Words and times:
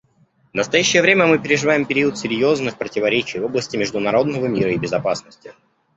В 0.51 0.55
настоящее 0.55 1.03
время 1.03 1.27
мы 1.27 1.37
переживаем 1.37 1.85
период 1.85 2.17
серьезных 2.17 2.75
противоречий 2.79 3.37
в 3.37 3.45
области 3.45 3.77
международного 3.77 4.47
мира 4.47 4.71
и 4.71 4.79
безопасности. 4.79 5.53